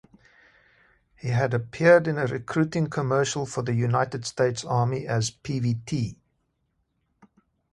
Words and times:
He 1.15 1.27
had 1.27 1.53
appeared 1.53 2.07
in 2.07 2.17
a 2.17 2.25
recruiting 2.25 2.89
commercial 2.89 3.45
for 3.45 3.61
the 3.61 3.75
United 3.75 4.25
States 4.25 4.65
Army, 4.65 5.05
as 5.05 5.29
Pvt. 5.29 6.15